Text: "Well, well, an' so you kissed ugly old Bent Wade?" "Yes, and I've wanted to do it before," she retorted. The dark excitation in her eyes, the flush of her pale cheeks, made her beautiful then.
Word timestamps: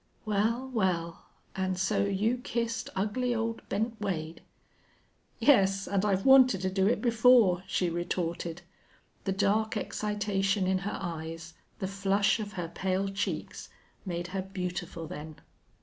"Well, 0.25 0.67
well, 0.73 1.27
an' 1.55 1.75
so 1.75 2.05
you 2.05 2.37
kissed 2.39 2.89
ugly 2.95 3.35
old 3.35 3.61
Bent 3.69 4.01
Wade?" 4.01 4.41
"Yes, 5.39 5.87
and 5.87 6.03
I've 6.03 6.25
wanted 6.25 6.61
to 6.61 6.71
do 6.71 6.87
it 6.87 7.03
before," 7.03 7.63
she 7.67 7.87
retorted. 7.87 8.63
The 9.25 9.31
dark 9.31 9.77
excitation 9.77 10.65
in 10.65 10.79
her 10.79 10.97
eyes, 10.99 11.53
the 11.77 11.87
flush 11.87 12.39
of 12.39 12.53
her 12.53 12.67
pale 12.69 13.09
cheeks, 13.09 13.69
made 14.03 14.25
her 14.29 14.41
beautiful 14.41 15.05
then. 15.05 15.35